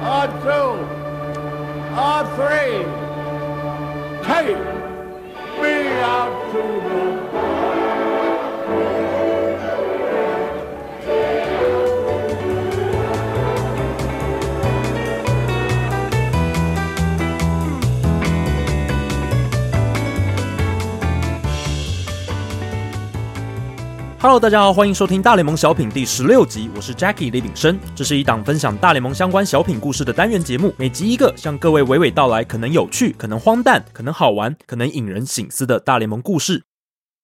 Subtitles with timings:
[0.00, 0.48] R2,
[1.94, 2.40] R3.
[4.24, 4.56] Take
[5.60, 7.49] me out to the
[24.22, 27.80] Hello，大家好，欢迎收听大联盟小品第十六集，我是 Jackie 李炳生。
[27.96, 36.64] 这是一档分享大联盟相关小品故事的单元节目，每集一个，向各位娓娓道来可能有趣、可能荒诞、可能好玩、可能引人醒思的大联盟故事。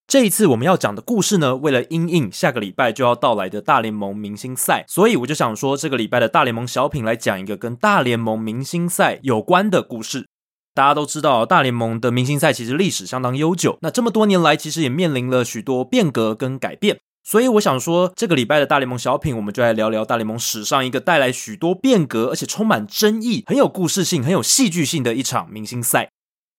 [0.06, 10.28] 这一次我们要讲的故事呢，为了因应下个礼拜就要到来的大联盟明星赛，所以我就想说，这个礼拜的大联盟小品来讲一个跟大联盟明星赛有关的故事。
[10.76, 13.78] 大家都知道，大联盟的明星赛其实历史相当悠久。
[13.80, 16.98] 那这么多年来，其实也面临了许多变革跟改变。
[17.24, 26.10] 所以我想说，这个礼拜的大联盟小品，我们就来聊聊大联盟史上一个带来许多变革，而且充满争议、很有故事性、很有戏剧性的一场明星赛。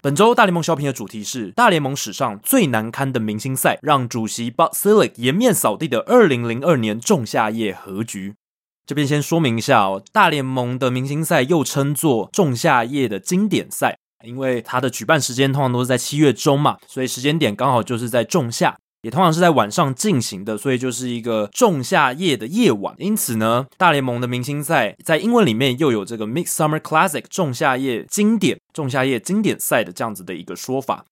[0.01, 8.33] 本周大联盟小品的主题是大联盟史上最难堪的明星赛，让主席 Bud Selig 颜面扫地的2002年仲夏夜和局。
[8.87, 13.99] 这边先说明一下哦，大联盟的明星赛又称作仲夏夜的经典赛。
[14.25, 22.95] 因为它的举办时间通常都是在七月中嘛，所以时间点刚好就是在仲夏，也通常是在晚上进行的，所以就是一个仲夏夜的夜晚。
[22.97, 31.05] 因此呢，大联盟的明星赛在英文里面又有这个 Midsummer Classic 仲夏夜经典、仲夏夜经典赛的这样子的一个说法。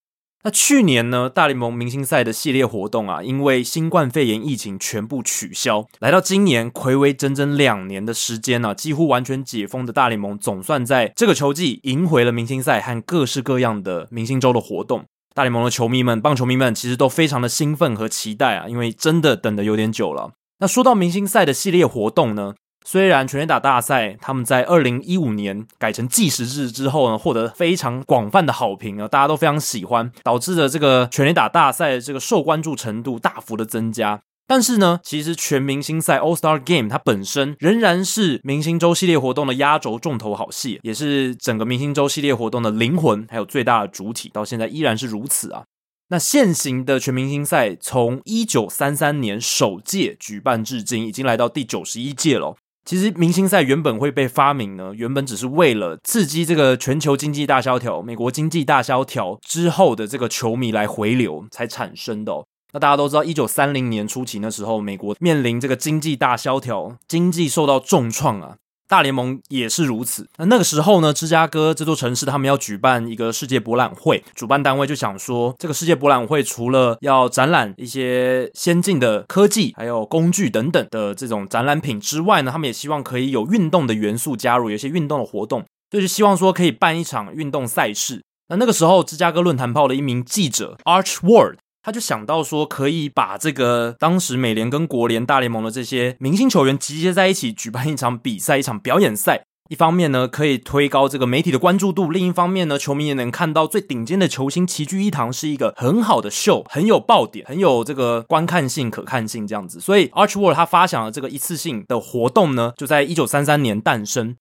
[0.45, 5.87] 那去年呢，大联盟明星赛的系列活动啊，因为新冠肺炎疫情全部取消。
[5.97, 15.05] 来到今年，睽违整整两年的时间呢、啊，几乎完全解封的大联盟，总算在这个球季赢回了明星赛和各式各样的明星周的活动。
[15.33, 20.33] 大联盟的球迷们、棒球迷们其实都非常的兴奋和期待啊，因为真的等得有点久了。
[20.59, 22.53] 那说到明星赛的系列活动呢，
[22.87, 34.21] 虽然全垒打大赛他们在二零一五年改成计时制之后呢，获得非常广泛的好评啊，大家都非常喜欢，导致了这个全垒打大赛的这个受关注程度大幅的增加。
[34.47, 45.63] 但是呢，其实全明星赛 All Star Game 它本身仍然是明星周系列活动的压轴重头好戏，也是整个明星周系列活动的灵魂，还有最大的主体，到现在依然是如此啊。
[46.09, 52.55] 那现行的全明星赛从一九三三年首届举办至今，已经来到第九十一届了。
[52.85, 62.45] 其实明星赛原本会被发明呢，原本只是为了刺激这个全球经济大萧条、美国经济大萧条之后的这个球迷来回流才产生的。
[62.73, 68.57] 那大家都知道，一九三零年初期那时候，美国面临这个经济大萧条，经济受到重创啊。
[68.87, 70.27] 大联盟也是如此。
[70.37, 88.21] 那那个时候呢，芝加哥这座城市他们要举办一个世界博览会，主办单位就想说，这个世界博览会除了要展览一些先进的科技，还有工具等等的这种展览品之外呢，他们也希望可以有运动的元素加入，有一些运动的活动，就是希望说可以办一场运动赛事。
[88.49, 91.55] 那那个时候，芝加哥论坛报的一名记者 Arch Ward。
[91.85, 99.43] 他就想到说，可以把这个当时美联跟国联大联盟的这些明星球员集结在一起，举办一场比赛，一场表演赛。
[99.69, 109.79] 一方面呢，可以推高这个媒体的关注度；另一方面呢，球迷也能看到最顶尖的球星齐聚一堂，是一个很好的秀，很有爆点，很有这个观看性、可看性这样子。
[109.79, 114.35] 所以，Arch Ward 他发想了这个一次性的活动呢，就在一九三三年诞生。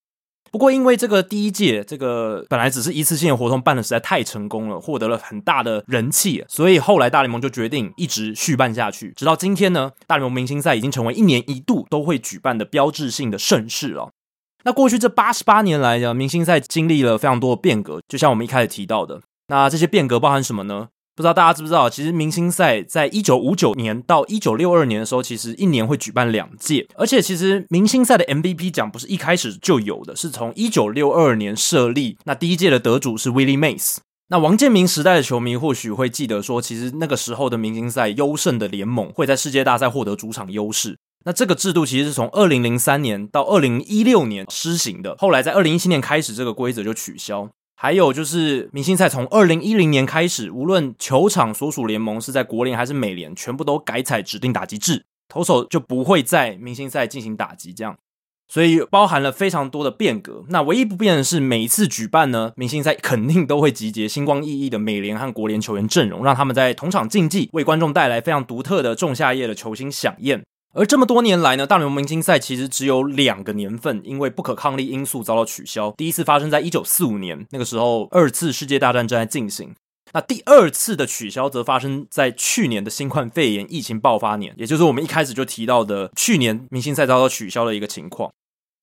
[0.55, 14.13] 不过，因为这个第一届这个本来只是一次性的活动，办得实在太成功了，获得了很大的人气，所以后来大联盟就决定一直续办下去，直到今天呢，大联盟明星赛已经成为一年一度都会举办的标志性的盛事了。
[14.63, 20.91] 那过去这八十八年来呢，明星赛经历了非常多的变革，就像我们一开始提到的，那这些变革包含什么呢？
[21.17, 32.19] 不知道大家知不知道，其实明星赛在一九五九年到一九六二年的时候，其实一年会举办两届，而且其实明星赛的 MVP 奖不是一开始就有的，是从一九六二年设立。
[32.25, 33.99] 那第一届的得主是 Willie Mays。
[34.29, 40.97] 那王建民时代的球迷或许会记得说，其实那个时候的明星赛优胜的联盟会在世界大赛获得主场优势。
[41.27, 47.49] 那这个制度其实是从二零零三年到二零一六年施行的，后来在二零一七年开始，这个规则就取消。
[47.77, 57.99] 还有就是明星赛从二零一零年开始，无论球场所属联盟是在国联还是美联，全部都改采指定打击制，投手就不会在明星赛进行打击，这样，
[58.49, 60.45] 所以包含了非常多的变革。
[60.49, 70.43] 那唯一不变的是，每一次举办呢，明星赛肯定都会集结星光熠熠的美联和国联球员阵容，让他们在同场竞技，为观众带来非常独特的仲夏夜的球星饗宴。
[70.77, 75.93] 而这么多年来呢，大联盟明星赛其实只有两个年份因为不可抗力因素遭到取消。
[75.97, 79.73] 第一次发生在一九四五年，那个时候二次世界大战正在进行。
[80.13, 88.33] 那第二次的取消则发生在去年的新冠肺炎疫情爆发年，也就是我们一开始就提到的去年明星赛遭到取消的一个情况。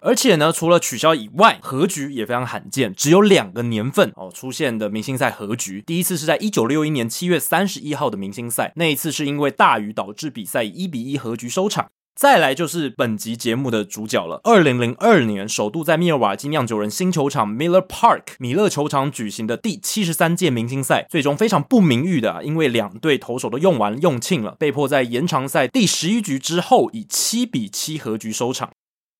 [0.03, 5.83] 而且呢，除了取消以外，和局也非常罕见，只有两个年份哦出现的明星赛和局。
[5.86, 11.89] 第一次是在一九六一年七月三十一号的明星赛，那一次是因为大雨导致比赛以一比一和局收场。
[12.15, 28.71] 再来就是本集节目的主角了，二零零二年首度在密尔瓦基酿酒人新球场 Miller Park 米勒球场举行的第七十三届明星赛，最终非常不名誉的，啊因为两队投手都用完用罄了，被迫在延长赛第十一局之后以七比七和局收场。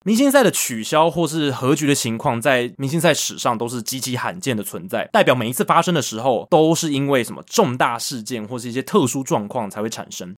[0.04, 10.36] 明星赛的取消或是和局的情况，在明星赛史上都是极其罕见的存在，代表每一次发生的时候，都是因为什么重大事件或是一些特殊状况才会产生。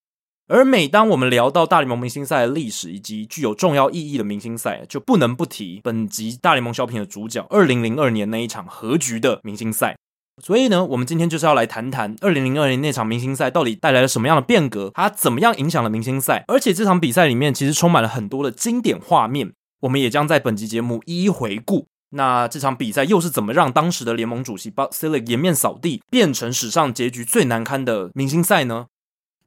[0.50, 9.96] 而每当我们聊到大联盟明星赛的历史以及具有重要意义的明星赛，就不能不提本集大联盟小品的主角，二零零二年那一场和局的明星赛。
[10.42, 21.88] 所以呢，我们今天就是要来谈谈二零零二年那场明星赛到底带来了什么样的变革，它怎么样影响了明星赛，而且这场比赛里面其实充满了很多的经典画面，我们也将在本集节目一一回顾。
[22.16, 28.88] 那这场比赛又是怎么让当时的联盟主席 Bud Selig 颜面扫地，变成史上结局最难堪的明星赛呢？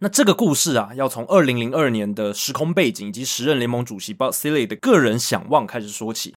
[0.00, 6.34] 那这个故事啊，要从二零零二年的时空背景以及时任联盟主席 Bud Selig 的个人想望开始说起。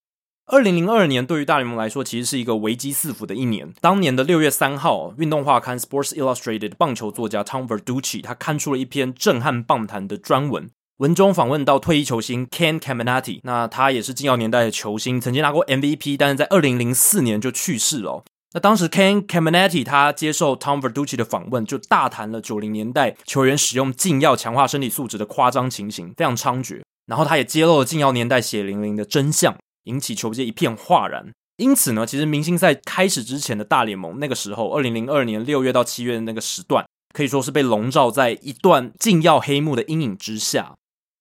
[0.52, 3.72] 二零零二年对于大联盟来说，其实是一个危机四伏的一年。
[3.80, 10.68] 当年的六月三号，运动画刊 Sports Illustrated 棒球作家 Tom Verducci 他刊出了一篇震撼棒坛的专文，
[10.98, 18.24] 文中访问到退役球星 Ken Caminiti，那他也是禁药年代的球星，曾经拿过 MVP，但是在二零零四年就去世了。
[18.54, 26.82] 那当时 Ken Caminiti 他接受 Tom Verducci 的访问，就大谈了九零年代球员使用禁药强化身体素质的夸张情形，非常猖獗。
[27.06, 29.56] 然后他也揭露了禁药年代血淋淋的真相。
[29.86, 31.32] 引起球界一片哗然。
[31.58, 40.76] 因此呢，其实明星赛开始之前的大联盟，那个时候，二零零二年六月到七月的那个时段，可以说是被笼罩在一段禁药黑幕的阴影之下。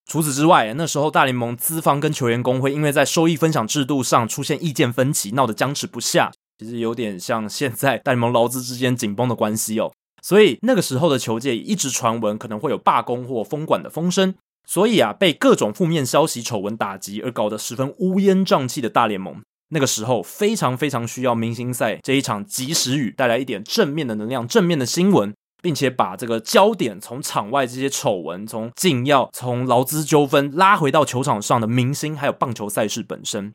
[0.06, 6.32] 除此之外，那时候大联盟资方跟球员工会因为在收益分享制度上出现意见分歧，闹得僵持不下。
[6.58, 9.92] 其实有点像现在大联盟劳资之间紧绷的关系哦。
[10.22, 14.34] 所以那个时候的球界一直传闻可能会有罢工或封馆的风声。
[14.70, 25.32] 所以啊，被各种负面消息、丑闻打击而搞得十分乌烟瘴气的大联盟，那个时候非常非常需要明星赛这一场及时雨带来一点正面的能量、正面的新闻，
[25.62, 33.50] 并且把这个焦点从场外这些丑闻、从禁药、从劳资纠纷拉回到球场上的明星，还有棒球赛事本身。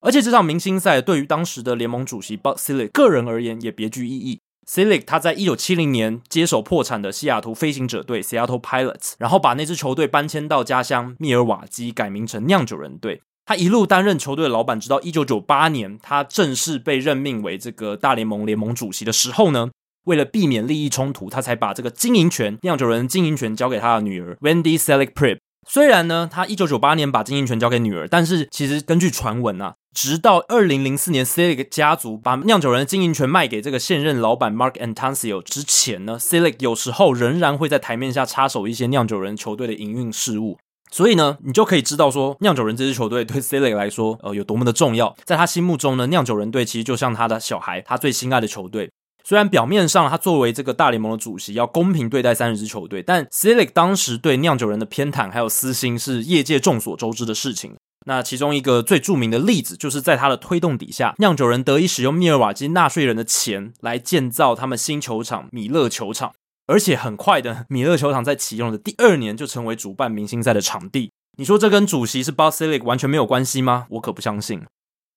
[0.00, 4.40] 而且这场明星赛对于当时的联盟主席 Bud Selig 个人而言也别具意义。
[4.68, 13.22] Selig 他在一九七零年接手破产的西雅图飞行者队 （Seattle Pilots），然后把那支球队搬迁到家乡密尔瓦基，改名成酿酒人队。
[13.44, 19.70] 他一路担任球队的老板，直到一九九八年他正式被任命为这个大联盟联盟主席的时候呢，
[20.06, 25.38] 为了避免利益冲突，他才把这个经营权、酿酒人经营权交给他的女儿 Wendy Selig Priebe。
[25.68, 40.58] 虽然呢，他一九九八年把经营权交给女儿，但是其实根据传闻啊，直到二零零四年，Selig 家族把酿酒人的经营权卖给这个现任老板 Mark Antancio 之前呢，Selig 有时候仍然会在台面下插手一些酿酒人球队的营运事务。
[40.90, 45.16] 所以呢，你就可以知道说，酿酒人这支球队对 Selig 来说，呃，有多么的重要。
[45.24, 48.90] 在他心目中呢，酿酒人队其实就像他的小孩，他最心爱的球队。
[49.24, 57.74] 虽然表面上他作为这个大联盟的主席要公平对待三十支球队，但 Selig 当时对酿酒人的偏袒还有私心是业界众所周知的事情。
[58.08, 66.32] 那其中一个最著名的例子，就是在他的推动底下，酿酒人得以使用密尔瓦基纳税人的钱来建造他们新球场米勒球场，
[66.68, 71.10] 而且很快的，米勒球场在启用的第二年就成为主办明星赛的场地。
[71.38, 73.86] 你说这跟主席是 Bud Selig 完全没有关系吗？
[73.90, 74.62] 我可不相信。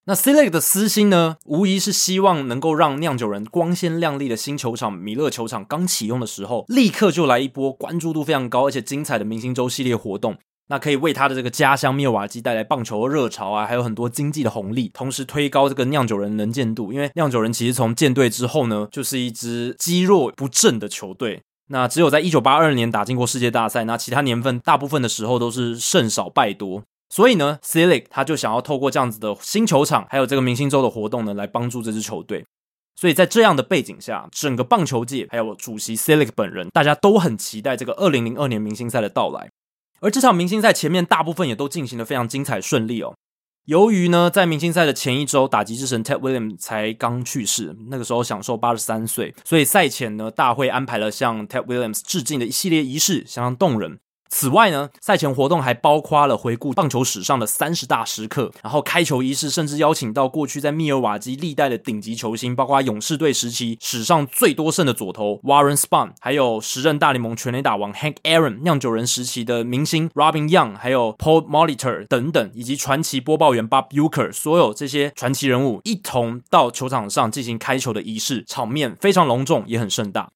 [0.05, 10.37] 那 Selig 的私心呢，无疑是希望能够让酿酒人光鲜亮丽的新球场米勒球场刚启用的时候，立刻就来一波关注度非常高而且精彩的明星周系列活动，
[10.69, 16.93] 那可以为他的这个家乡密尔瓦基带来棒球的热潮啊，还有很多经济的红利，同时推高这个酿酒人能见度。
[16.93, 26.83] 因为酿酒人其实从建队之后呢，就是一支积弱不振的球队，那只有在一九八二年打进过世界大赛，那其他年份大部分的时候都是胜少败多。
[27.09, 32.45] 所以呢，Selig 他就想要透过这样子的新球场，还有这个明星周的活动呢，来帮助这支球队。
[32.95, 39.49] 所以在这样的背景下，整个棒球界还有主席 Selig 本人，大家都很期待这个二零零二年明星赛的到来。
[40.01, 43.15] 而这场明星赛前面大部分也都进行的非常精彩顺利哦。
[43.65, 53.99] 由于呢，在明星赛的前一周，打击之神 Ted Williams 才刚去世，那个时候享受八十三岁，所以赛前呢，大会安排了向 Ted Williams 致敬的一系列仪式，相当动人。
[54.29, 80.29] 此外呢，赛前活动还包括了回顾棒球史上的三十大时刻，然后开球仪式甚至邀请到过去在密尔瓦基历代的顶级球星，包括勇士队时期史上最多胜的左投 Warren Spahn，还有时任大联盟全垒打王 Hank Aaron，酿酒人时期的明星 Robin Young，还有 Paul Molitor 等等，以及传奇播报员 Bob Uecker，所有这些传奇人物一同到球场上进行开球的仪式，场面非常隆重，也很盛大。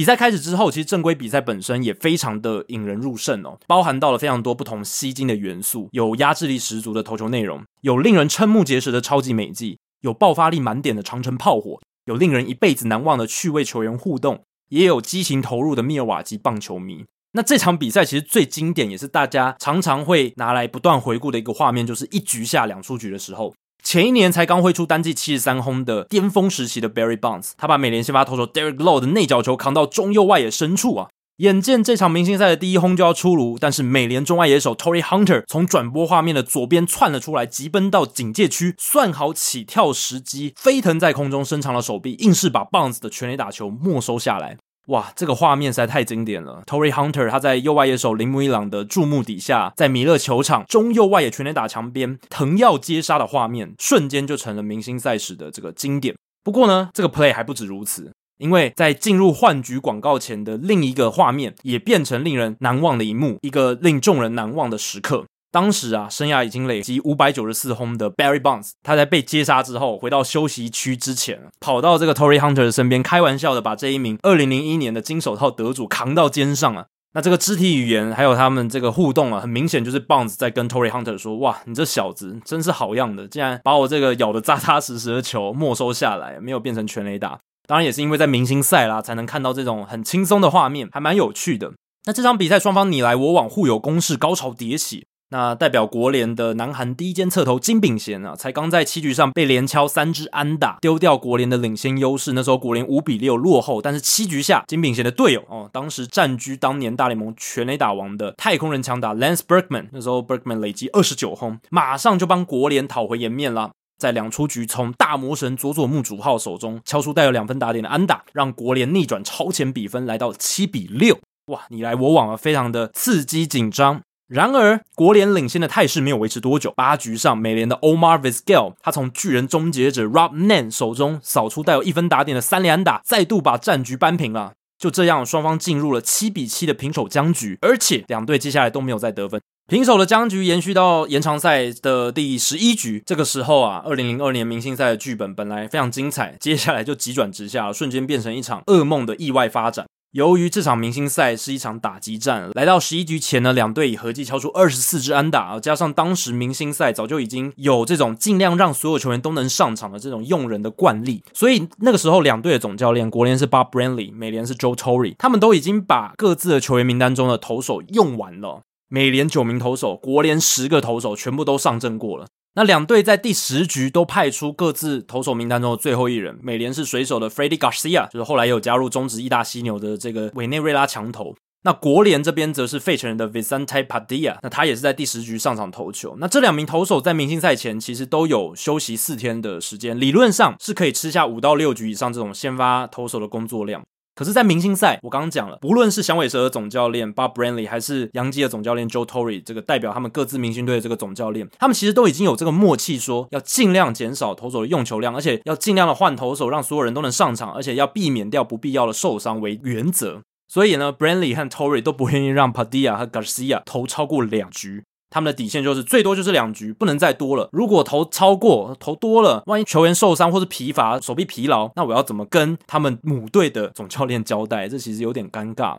[0.00, 17.04] 比赛开始之后，其实正规比赛本身也非常的引人入胜哦，包含到了非常多不同吸睛的元素，有压制力十足的投球内容，有令人瞠目结舌的超级美技，有爆发力满点的长程炮火，有令人一辈子难忘的趣味球员互动，也有激情投入的密尔瓦基棒球迷。
[17.32, 23.54] 那这场比赛其实最经典，也是大家常常会拿来不断回顾的一个画面，就是一局下两出局的时候。
[23.82, 31.08] 前一年才刚挥出单季七十三轰的巅峰时期的 Barry Bonds，他把美联先发投手 Derek Lowe 的内角球扛到中右外野深处啊！
[31.38, 44.58] 眼见这场明星赛的第一轰就要出炉，但是美联中外野手 t o r y Hunter 从转播画面的左边窜了出来，急奔到警戒区，算好起跳时机，飞腾在空中，伸长了手臂，硬是把 Bonds 的全垒打球没收下来。
[44.90, 56.16] 哇，这个画面实在太经典了！Tory Hunter 他在右外野手铃木一朗的注目底下，在米勒球场中右外野全垒打墙边腾跃接杀的画面，瞬间就成了明星赛事的这个经典。
[56.42, 65.24] 不过呢，这个 play 还不止如此，因为在进入换局广告前的另一个画面，也变成令人难忘的一幕，一个令众人难忘的时刻。
[65.52, 76.86] 当时啊，生涯已经累积五百九十四轰的 Barry Bonds，他在被接杀之后，回到休息区之前，跑到这个 Tory Hunter 的身边，开玩笑的把这一名二零零一年的金手套得主扛到肩上啊。
[77.12, 91.72] 那这个肢体语言还有他们这个互动啊，很明显就是 Bonds 在跟 Tory Hunter 说：“哇，你这小子真是好样的，竟然把我这个咬得扎扎实实的球没收下来，没有变成全垒打。”当然也是因为在明星赛啦，才能看到这种很轻松的画面，还蛮有趣的。
[92.06, 95.06] 那这场比赛双方你来我往，互有攻势，高潮迭起。
[95.30, 102.32] 那代表国联的南韩第一尖侧投金炳贤啊，才刚在七局上被连敲三支安打，丢掉国联的领先优势。
[102.32, 113.70] 那时候国联五比六落后，但是七局下金炳贤的队友哦，当时占据当年大联盟全垒打王的太空人强打 Lance Berkman，那时候 Berkman 累积二十九轰，马上就帮国联讨回颜面了。
[113.98, 121.18] 在两出局从大魔神佐佐木主浩手中敲出带有两分打点的安打，让国联逆转超前比分来到七比六。
[121.46, 124.00] 哇，你来我往啊，非常的刺激紧张。
[124.30, 126.72] 然而，国联领先的态势没有维持多久。
[126.76, 134.52] 八局上，美联的 Omar Vizquel，他从巨人终结者 Rob Nen 手中扫出带有一分打点的三连打，再度把战局扳平了。
[134.78, 139.40] 就这样，双方进入了七比七的平手僵局，而且两队接下来都没有再得分。
[139.66, 143.02] 平手的僵局延续到延长赛的第十一局。
[143.04, 149.86] 这个时候啊，二零零二年明星赛的剧本本来非常精彩，接下来就急转直下，瞬间变成一场噩梦的意外发展。
[150.12, 168.62] 由于这场明星赛是一场打击战，来到十一局前呢，两队已合计敲出二十四支安打啊，加上当时明星赛早就已经有这种尽量让所有球员都能上场的这种用人的惯例，所以那个时候两队的总教练，国联是 Bob Brenly，美联是 Joe Torre，他们都已经把各自的球员名单中的投手用完了。
[168.88, 172.26] 美联九名投手，国联十个投手全部都上阵过了。
[172.54, 181.34] 那两队在第十局都派出各自投手名单中的最后一人，美联是水手的 Freddy Garcia，就是后来有加入中职义大犀牛的这个委内瑞拉强投。
[181.62, 186.16] 那国联这边则是费城人的 Vicente Padilla，那他也是在第十局上场投球。
[186.18, 193.82] 那这两名投手在明星赛前其实都有休息四天的时间，理论上是可以吃下五到六局以上这种先发投手的工作量。
[194.20, 210.20] 可是，在明星赛，我刚刚讲了，不论是响尾蛇的总教练 Bob Brantley，还是洋基的总教练 Joe Torre，这个代表他们各自明星队的这个总教练，他们其实都已经有这个默契，说要尽量减少投手的用球量，而且要尽量的换投手，让所有人都能上场，而且要避免掉不必要的受伤为原则。
[210.46, 214.84] 所以呢，Brenly 和 Torre 都不愿意让 Padilla 和 Garcia 投超过两局。
[215.10, 217.48] 他们的底线就是最多就是两局，不能再多了。
[217.52, 224.68] 如果投超过、投多了，万一球员受伤或是疲乏、手臂疲劳，那我要怎么跟他们母队的总教练交代？
[224.68, 225.76] 这其实有点尴尬。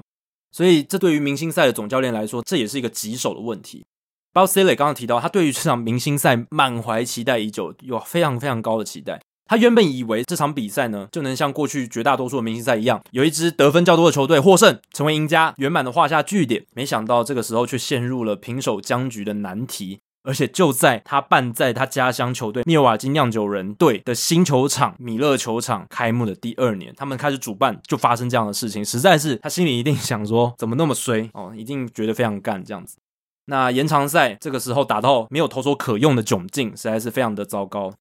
[0.51, 3.85] 所以，这对于明星赛的总教练来说，这也是一个棘手的问题。
[4.33, 9.21] Bob Stallings 刚刚提到，他对于这场明星赛满怀期待已久，有非常非常高的期待。
[9.51, 16.63] 他原本以为这场比赛呢，就能像过去绝大多数的明星赛一样，有一支得分较多的球队获胜，成为赢家，圆满的画下句点。
[16.73, 32.95] 没想到这个时候却陷入了平手僵局的难题，而且就在他办在他家乡球队密瓦金酿酒人队的新球场米勒球场开幕的第二年，他们开始主办就发生这样的事情，实在是他心里一定想说，怎么那么衰哦，一定觉得非常干这样子。
[33.47, 37.91] 那延长赛这个时候打到没有投手可用的窘境，实在是非常的糟糕。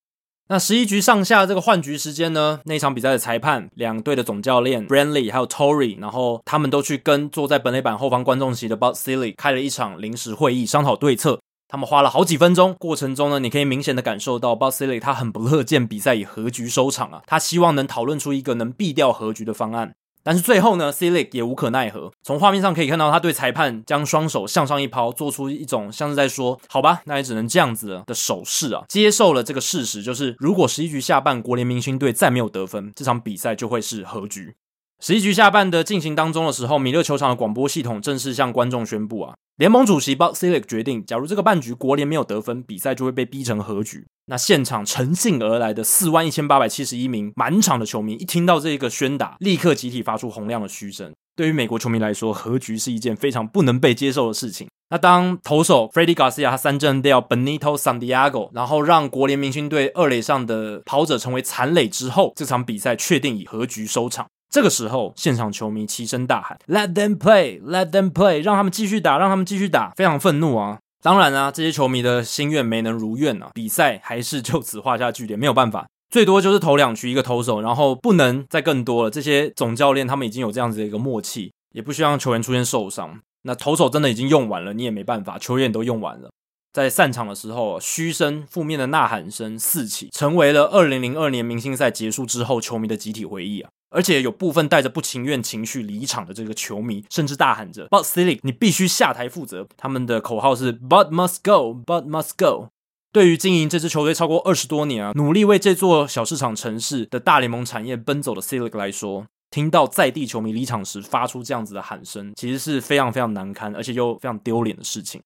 [0.50, 11.38] 那十一局上下这个换局时间呢，那场比赛的裁判、两队的总教练 Brantly，还有 Tory，然后他们都去跟坐在本垒板后方观众席的 Bob Silly 开了一场临时会议，商讨对策。
[11.68, 19.92] 他们花了好几分钟，过程中呢，你可以明显的感受到 Bob Silly 他很不乐见比赛以和局收场啊，他希望能讨论出一个能避掉和局的方案。
[20.22, 22.12] 但是最后呢，Cilic 也无可奈何。
[22.22, 34.54] 从画面上可以看到，他对裁判将双手向上一抛，做出一种像是在说“好吧，那也只能这样子了”的手势啊，接受了这个事实，就是如果十一局下半国联明星队再没有得分，这场比赛就会是和局。
[35.02, 44.06] 十一局下半的进行当中的时候，米勒球场的广播系统正式向观众宣布啊，联盟主席 Bud Selig 决定，假如这个半局国联没有得分，比赛就会被逼成和局。
[44.26, 51.10] 那现场乘兴而来的四万一千八百七十一名满场的球迷，一听到这一个宣打，立刻集体发出洪亮的嘘声。
[51.34, 54.68] 对于美国球迷来说，和局是一件非常不能被接受的事情。
[54.90, 64.26] 那当投手 Freddie Garcia 他三振掉 Benito Santiago，然后让国联明星队二垒上的跑者成为残垒之后，这场比赛确定以和局收场。
[64.50, 70.80] 这个时候，现场球迷齐声大喊：“Let them play, let them play，让他们继续打，让他们继续打。”非常愤怒啊！
[71.00, 79.10] 当然啊，这些球迷的心愿没能如愿啊，比赛还是就此画下句点，没有办法，最多就是投两局一个投手，然后不能再更多了。
[79.10, 83.20] 这些总教练他们已经有这样子的一个默契，也不希望球员出现受伤。
[83.42, 86.28] 那投手真的已经用完了，你也没办法，球员都用完了。
[86.72, 93.70] 在散场的时候，嘘声、负面的呐喊声四起，成为了二零零二年明星赛结束之后球迷的集体回忆啊。
[93.90, 99.66] 而且有部分带着不情愿情绪离场的这个球迷，甚至大喊着：“But Selig，你必须下台负责”。
[99.76, 102.68] 他们的口号是：“But must go，But must go”。
[103.12, 115.20] 对于经营这支球队超过二十多年啊，努力为这座小市场城市的大联盟产业奔走的 Selig 来说，听到在地球迷离场时发出这样子的喊声，其实是非常非常难堪，而且又非常丢脸的事情。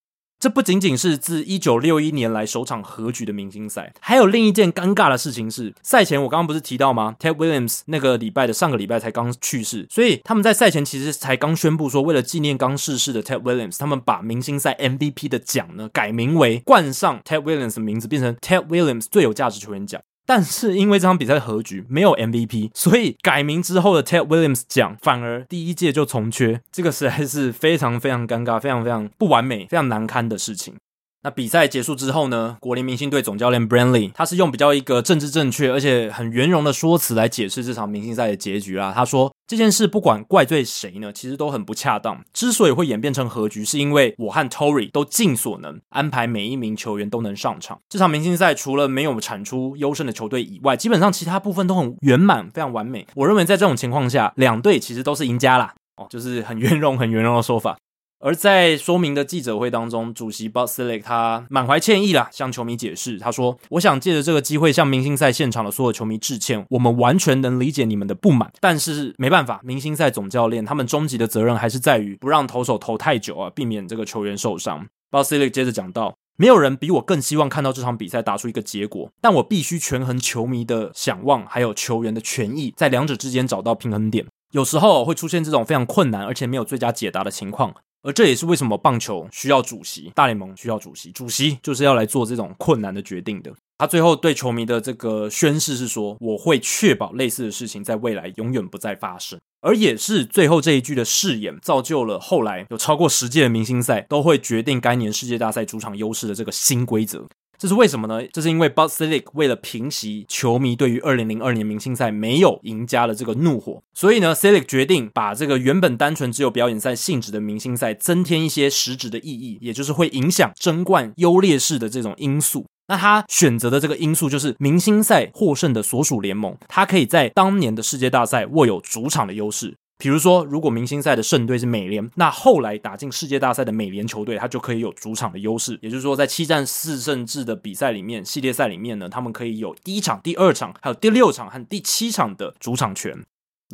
[0.44, 20.02] 这不仅仅是自一九六一年来首场和局的明星赛，还有另一件尴尬的事情是，赛前我刚刚不是提到吗？Ted Williams 那个礼拜的上个礼拜才刚去世，所以他们在赛前其实才刚宣布说，为了纪念刚逝世的 Ted Williams，他们把明星赛 MVP 的奖呢改名为冠上 Ted Williams 的名字，变成 Ted Williams 最有价值球员奖。
[20.26, 30.74] 但是因为这场比赛的和局没有 MVP，所以改名之后的 Ted Williams 奖反而第一届就重缺，这个实在是非常非常尴尬、非常非常不完美、非常难堪的事情。
[31.22, 38.92] 那比赛结束之后呢，国联明星队总教练 Brandly 他是用比较一个政治正确而且很圆融的说辞来解释这场明星赛的结局啦。
[38.94, 42.24] 他说这件事不管怪罪谁呢，其实都很不恰当。
[42.32, 47.78] 之所以会演变成和局，是因为我和 Tory 都尽所能安排每一名球员都能上场。
[47.88, 53.06] 这场明星赛除了没有产出优胜的球队以外，基本上其他部分都很圆满，非常完美。
[53.14, 55.74] 我认为在这种情况下，两队其实都是赢家啦。
[55.96, 57.76] 哦，就是很圆融、很圆融的说法。
[58.24, 84.24] 而在说明的记者会当中，主席 Bud Selig 他满怀歉意啦，向球迷解释，他说：“我想借着这个机会向明星赛现场的所有球迷致歉，我们完全能理解你们的不满，但是没办法，明星赛总教练他们终极的责任还是在于不让投手投太久啊，避免这个球员受伤。” Bud Selig 接着讲到：“没有人比我更希望看到这场比赛打出一个结果，但我必须权衡球迷的想望，还有球员的权益，在两者之间找到平衡点。
[84.52, 93.50] 有时候会出现这种非常困难而且没有最佳解答的情况。”而这也是为什么棒球需要主席，大联盟需要主席，主席就是要来做这种困难的决定的。
[93.78, 107.26] 他最后对球迷的这个宣誓是说：“我会确保类似的事情在未来永远不再发生。”而也是最后这一句的誓言，造就了后来有超过十届的明星赛都会决定该年世界大赛主场优势的这个新规则。
[107.56, 108.26] 这是为什么呢？
[108.32, 122.66] 这是因为 Bud Selig 为了平息球迷对于2002年明星赛没有赢家的这个怒火，所以呢，Selig 决定把这个原本单纯只有表演赛性质的明星赛增添一些实质的意义，也就是会影响争冠优劣势的这种因素。
[122.86, 129.74] 那他选择的这个因素就是明星赛获胜的所属联盟，他可以在当年的世界大赛握有主场的优势。
[129.96, 135.78] 比如说，如果明星赛的胜队是美联，那后来打进世界大赛的美联球队，他就可以有主场的优势。
[135.80, 143.24] 也就是说，在七战四胜制的比赛里面，系列赛里面呢，他们可以有第一场、第二场，还有第六场和第七场的主场权。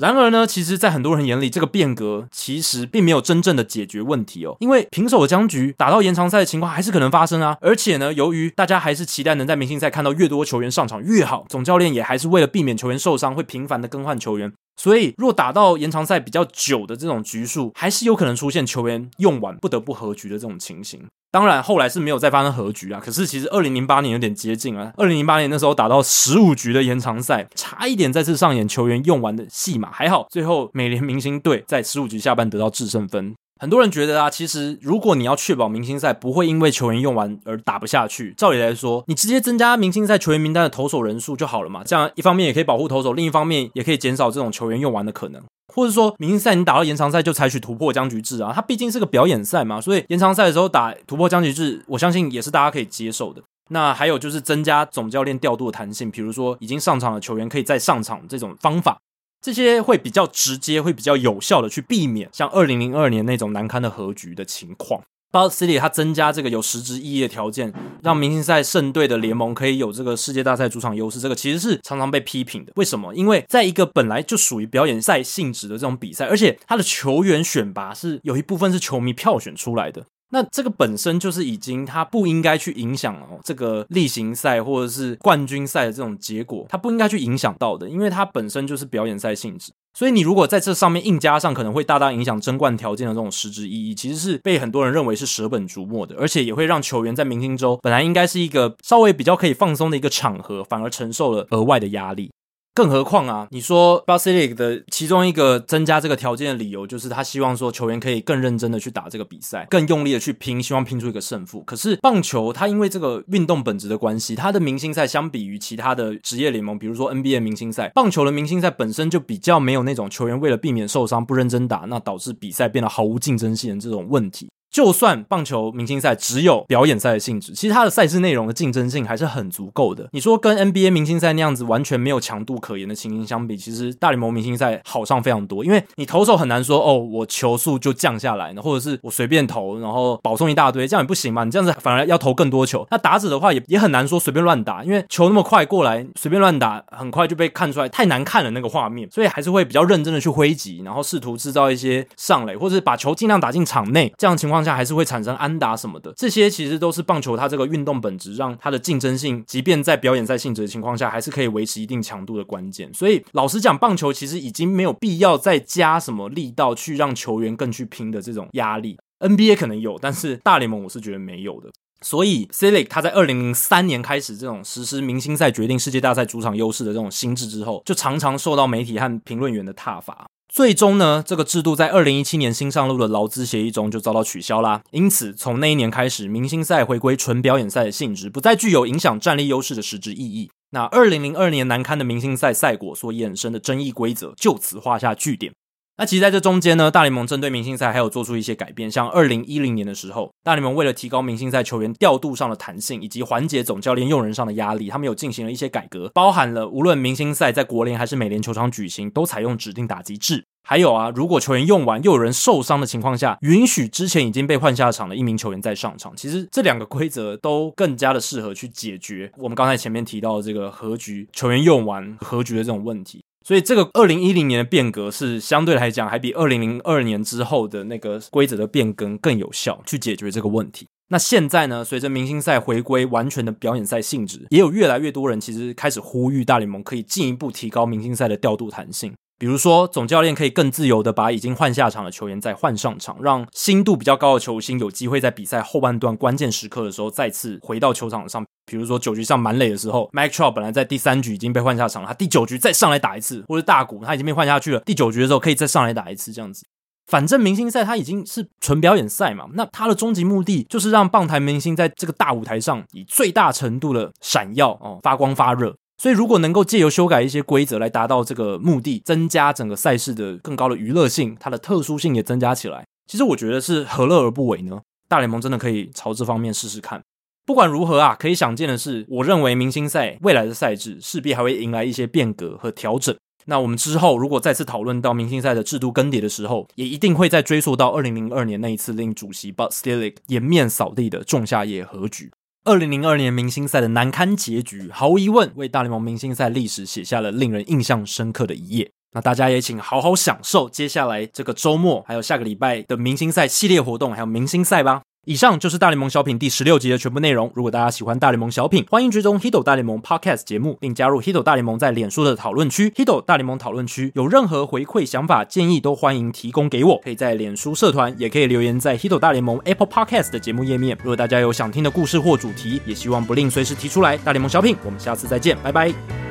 [0.00, 7.58] 然而呢，其实，在很多人眼里，这个变革其实并没有真正的解决问题哦，因为平手的僵局打到延长赛的情况还是可能发生啊。
[7.60, 14.52] 而且呢，由于大家还是期待能在明星赛看到越多球员上场越好，总教练也还是为了避免球员受伤，会频繁的更换球员。
[14.82, 21.02] 所以，若打到延长赛比较久的这种局数，还是有可能出现球员用完不得不和局的这种情形。
[21.30, 22.98] 当然，后来是没有再发生和局啊。
[22.98, 24.90] 可是，其实二零零八年有点接近啊。
[24.96, 29.90] 二零零八年那时候打到十五局的延长赛，差一点再次上演球员用完的戏码。
[29.92, 33.34] 还好，最后美联明星队在十五局下半得到制胜分。
[33.60, 41.82] 很多人觉得啊，其实如果你要确保明星赛不会因为球员用完而打不下去，照理来说，你直接增加明星赛球员名单的投手人数就好了嘛。
[41.84, 45.42] 这样一方面也可以保护投手，另一方面也可以减少这种球员用完的可能。
[45.74, 53.42] 或者说，明星赛你打到延长赛就采取突破僵局制啊，它毕竟是个表演赛嘛，所以延长赛的时候打突破僵局制，我相信也是大家可以接受的。
[53.68, 58.98] 那还有就是增加总教练调度的弹性，比如说已经上场的球员可以再上场这种方法。
[59.42, 65.02] 这些会比较直接，会比较有效的去避免像二零零二年那种难堪的和局的情况。
[65.32, 67.72] Bud Selig 它增加这个有实质意义的条件，
[68.02, 72.72] 让明星赛胜队的联盟可以有这个世界大赛主场优势，这个其实是常常被批评的。
[72.74, 73.14] 为什么？
[73.14, 80.04] 因为在一个本来就属于表演赛性质的这种比赛，而且它的球员选拔是有一部分是球迷票选出来的。
[80.32, 89.72] 那这个本身就是已经，它不应该去影响哦这个例行赛或者是冠军赛的这种结果，它不应该去影响到的，因为它本身就是表演赛性质。
[89.92, 102.30] 所以你如果在这上面硬加上可能会大大影响争冠条件的这种实质意义，其实是被很多人认为是舍本逐末的，而且也会让球员在明星周本来应该是一个稍微比较可以放松的一个场合，反而承受了额外的压力。
[102.72, 111.62] 更何况啊，你说 Bud Selig 的其中一个增加这个条件的理由，就是他希望说球员可以更认真的去打这个比赛，更用力的去拼，希望拼出一个胜负。
[111.62, 124.48] 可是棒球它因为这个运动本质的关系，它的明星赛相比于其他的职业联盟，比如说 NBA 明星赛，棒球的明星赛本身就比较没有那种球员为了避免受伤不认真打，那导致比赛变得毫无竞争性的这种问题。
[124.70, 130.08] 就算棒球明星赛只有表演赛的性质，其实它的赛事内容的竞争性还是很足够的。
[130.12, 135.64] 你说跟 NBA 明星赛那样子完全没有强度可言的情形相比，其实大联盟明星赛好上非常多。
[135.64, 141.44] 因为你投手很难说哦，我球速就降下来呢，或者是我随便投，然后保送一大堆，这样也不行嘛。
[141.44, 142.86] 你这样子反而要投更多球。
[142.90, 154.12] 那打者的话也也很难说随便乱打，因为球那么快过来，随便乱打很快就被看出来太难看了那个画面，所以还是会比较认真的去挥击，然后试图制造一些上垒，或者是把球尽量打进场内。
[154.16, 155.30] 这样情况下还是会产生。
[155.40, 162.92] 安打什么的，这些其实都是棒球它这个运动本质，让它的竞争性，即便在表演赛性质的情况下，还是可以维持一定强度的关键。
[162.92, 168.98] 所以，老实讲，棒球其实已经没有必要再加什么力道去让球员更去拼的这种压力。
[169.20, 171.70] NBA 可能有，但是大联盟我是觉得没有的。
[172.02, 180.26] 所以，Selig 他在二零零三年开始这种实施明星赛决定世界大赛主场优势的这种新制之后，就常常受到媒体和评论员的挞伐。
[180.52, 184.82] 最终呢，这个制度在二零一七年新上路的劳资协议中就遭到取消啦。
[184.90, 190.50] 因此，从那一年开始，明星赛回归纯表演赛的性质，不再具有影响战力优势的实质意义。
[190.70, 195.52] 那二零零二年难堪的明星赛赛果所衍生的争议规则，就此画下句点。
[196.00, 210.42] 那其实在这中间呢，大联盟针对明星赛还有做出一些改变，像二零一零年的时候，大联盟为了提高明星赛球员调度上的弹性，以及缓解总教练用人上的压力，他们有进行了一些改革，包含了无论明星赛在国联还是美联球场举行，都采用指定打击制。
[210.62, 216.16] 还有啊，如果球员用完又有人受伤的情况下，允许之前已经被换下场的一名球员再上场。
[216.16, 223.22] 其实这两个规则都更加的适合去解决我们刚才前面提到的这个和局球员用完和局的这种问题。
[223.46, 230.86] 所以，这个二零一零年的变革是相对来讲，还比二零零二年之后的那个规则的变更更有效，去解决这个问题。
[231.08, 239.12] 那现在呢，随着明星赛回归完全的表演赛性质，也有越来越多人其实开始呼吁大联盟可以进一步提高明星赛的调度弹性。
[239.40, 248.44] 比如说，总教练可以更自由地把已经换下场的球员再换上场，让心度比较高的球星有机会在比赛后半段关键时刻的时候再次回到球场上。
[248.66, 256.66] 比如说九局上满垒的时候，Mike Trout 本来在第三局已经被换下场了，他第九局再上来打一次，或者大谷他已经被换下去了，第九局的时候可以再上来打一次，这样子。
[257.06, 265.74] 反正明星赛它已经是纯表演赛嘛，那它的终极目的就是让棒坛明星在这个大舞台上以最大程度的闪耀哦，发光发热。
[266.00, 274.80] 所以，如果能够借由修改一些规则来达到这个目的，增加整个赛事的更高的娱乐性，它的特殊性也增加起来，其实我觉得是何乐而不为呢？
[275.10, 277.02] 大联盟真的可以朝这方面试试看。
[277.44, 283.14] 不管如何啊，可以想见的是，我认为明星赛未来的赛制势必还会迎来一些变革和调整。
[283.44, 292.30] 那我们之后如果再次讨论到明星赛的制度更迭的时候，也一定会再追溯到二零零二年那一次令主席 Bud Selig 颜面扫地的仲夏夜和局。
[292.62, 298.90] 二零零二年明星赛的难堪结局，毫无疑问为大联盟明星赛历史写下了令人印象深刻的一页。
[299.12, 305.00] 那大家也请好好享受接下来这个周末，还有下个礼拜的明星赛系列活动，还有明星赛吧。
[305.30, 307.48] 以上就是大联盟小品第十六集的全部内容。
[307.54, 312.90] 如果大家喜欢大联盟小品，欢迎追踪 Hito 大联盟 Podcast 节目，并加入 Hito 大联盟在脸书的讨论区。
[312.90, 317.00] Hito 大联盟讨论区有任何回馈、想法、建议，都欢迎提供给我。
[317.04, 320.98] 可以在脸书社团，也可以留言在 Hito 大联盟 Apple Podcast 的节目页面。
[321.04, 324.16] 如果大家有想听的故事或主题，也希望不吝随时提出来。
[324.18, 326.29] 大联盟小品，我们下次再见，拜拜。